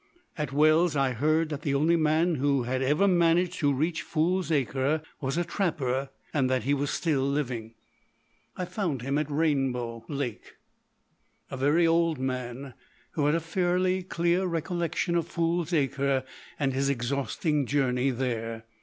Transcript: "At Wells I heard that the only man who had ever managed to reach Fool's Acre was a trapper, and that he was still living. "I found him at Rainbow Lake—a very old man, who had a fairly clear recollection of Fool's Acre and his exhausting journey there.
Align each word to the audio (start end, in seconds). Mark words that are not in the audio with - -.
"At 0.35 0.51
Wells 0.51 0.95
I 0.95 1.11
heard 1.11 1.49
that 1.49 1.61
the 1.61 1.75
only 1.75 1.95
man 1.95 2.33
who 2.37 2.63
had 2.63 2.81
ever 2.81 3.07
managed 3.07 3.59
to 3.59 3.71
reach 3.71 4.01
Fool's 4.01 4.51
Acre 4.51 5.03
was 5.19 5.37
a 5.37 5.43
trapper, 5.45 6.09
and 6.33 6.49
that 6.49 6.63
he 6.63 6.73
was 6.73 6.89
still 6.89 7.21
living. 7.21 7.75
"I 8.57 8.65
found 8.65 9.03
him 9.03 9.19
at 9.19 9.29
Rainbow 9.29 10.03
Lake—a 10.07 11.55
very 11.55 11.85
old 11.85 12.17
man, 12.17 12.73
who 13.11 13.27
had 13.27 13.35
a 13.35 13.39
fairly 13.39 14.01
clear 14.01 14.47
recollection 14.47 15.13
of 15.15 15.27
Fool's 15.27 15.71
Acre 15.71 16.23
and 16.57 16.73
his 16.73 16.89
exhausting 16.89 17.67
journey 17.67 18.09
there. 18.09 18.65